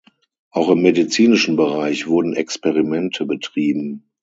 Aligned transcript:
Auch 0.49 0.69
im 0.69 0.81
medizinischen 0.81 1.57
Bereich 1.57 2.07
wurden 2.07 2.35
Experimente 2.35 3.27
betrieben. 3.27 4.09